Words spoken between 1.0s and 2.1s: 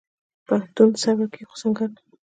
سر ورکوي خو سنګر نه.